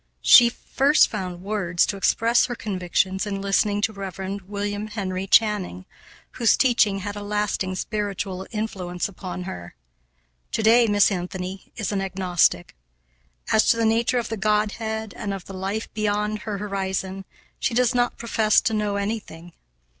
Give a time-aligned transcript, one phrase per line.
[0.23, 4.39] She first found words to express her convictions in listening to Rev.
[4.47, 5.85] William Henry Channing,
[6.31, 9.75] whose teaching had a lasting spiritual influence upon her.
[10.53, 12.75] To day Miss Anthony is an agnostic.
[13.53, 17.23] As to the nature of the Godhead and of the life beyond her horizon
[17.59, 19.53] she does not profess to know anything.